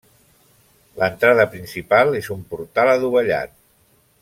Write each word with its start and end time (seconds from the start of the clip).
L'entrada 1.01 1.45
principal 1.51 2.17
és 2.21 2.31
un 2.37 2.41
portal 2.55 2.93
adovellat. 2.95 3.55